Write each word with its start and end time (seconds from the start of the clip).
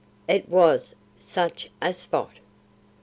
"It 0.27 0.49
was 0.49 0.95
such 1.19 1.69
a 1.79 1.93
spot." 1.93 2.39